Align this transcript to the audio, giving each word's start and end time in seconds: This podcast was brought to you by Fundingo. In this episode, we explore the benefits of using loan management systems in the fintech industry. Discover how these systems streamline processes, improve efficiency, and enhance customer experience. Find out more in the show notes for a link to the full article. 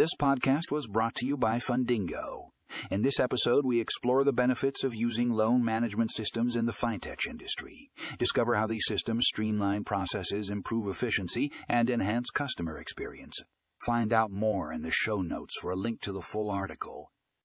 This 0.00 0.16
podcast 0.18 0.70
was 0.70 0.86
brought 0.86 1.14
to 1.16 1.26
you 1.26 1.36
by 1.36 1.58
Fundingo. 1.58 2.52
In 2.90 3.02
this 3.02 3.20
episode, 3.20 3.66
we 3.66 3.82
explore 3.82 4.24
the 4.24 4.32
benefits 4.32 4.82
of 4.82 4.94
using 4.94 5.28
loan 5.28 5.62
management 5.62 6.10
systems 6.10 6.56
in 6.56 6.64
the 6.64 6.72
fintech 6.72 7.26
industry. 7.28 7.90
Discover 8.18 8.54
how 8.54 8.66
these 8.66 8.86
systems 8.88 9.26
streamline 9.26 9.84
processes, 9.84 10.48
improve 10.48 10.88
efficiency, 10.88 11.52
and 11.68 11.90
enhance 11.90 12.30
customer 12.30 12.78
experience. 12.78 13.42
Find 13.84 14.10
out 14.10 14.30
more 14.30 14.72
in 14.72 14.80
the 14.80 14.90
show 14.90 15.20
notes 15.20 15.56
for 15.60 15.70
a 15.70 15.76
link 15.76 16.00
to 16.00 16.12
the 16.12 16.22
full 16.22 16.50
article. 16.50 17.12